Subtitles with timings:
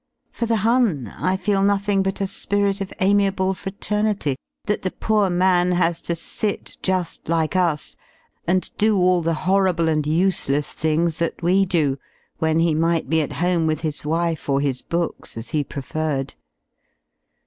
[0.31, 4.35] For the Hun I feel nothing bu t a spim„af amiable fraterni ty
[4.65, 7.95] that thepoor man has to sit j uA like us
[8.47, 11.99] and do all the horrible and useieSlhings that we do,
[12.39, 15.63] when he might be at home 12 with his wife or his books, as he
[15.63, 16.33] preferred.